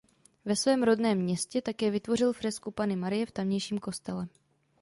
[0.45, 4.27] Ve svém rodném městě také vytvořil fresku Panny Marie v tamějším kostele.